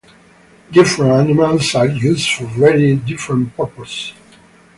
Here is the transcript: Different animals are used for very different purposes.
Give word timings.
Different 0.71 1.11
animals 1.11 1.75
are 1.75 1.85
used 1.85 2.27
for 2.35 2.45
very 2.45 2.95
different 2.95 3.55
purposes. 3.55 4.13